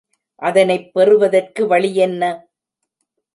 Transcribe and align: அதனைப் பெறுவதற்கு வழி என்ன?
அதனைப் 0.41 0.87
பெறுவதற்கு 0.93 1.67
வழி 1.67 1.95
என்ன? 1.97 2.31